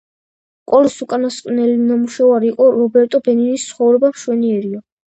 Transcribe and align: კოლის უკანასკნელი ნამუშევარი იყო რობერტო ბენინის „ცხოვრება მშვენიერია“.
კოლის 0.71 0.95
უკანასკნელი 1.07 1.77
ნამუშევარი 1.91 2.51
იყო 2.57 2.69
რობერტო 2.81 3.25
ბენინის 3.31 3.71
„ცხოვრება 3.73 4.15
მშვენიერია“. 4.19 4.87